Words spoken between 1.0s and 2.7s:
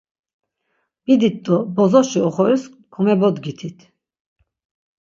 Bidit do bozoşi oxoris